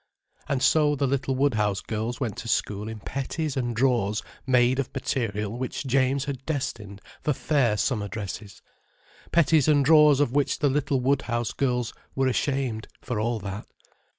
[0.49, 4.91] And so the little Woodhouse girls went to school in petties and drawers made of
[4.95, 8.63] material which James had destined for fair summer dresses:
[9.31, 13.67] petties and drawers of which the little Woodhouse girls were ashamed, for all that.